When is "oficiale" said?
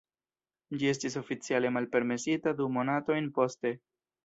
1.21-1.71